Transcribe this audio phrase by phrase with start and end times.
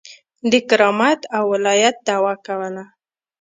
[0.51, 2.83] د کرامت او ولایت دعوه کوله.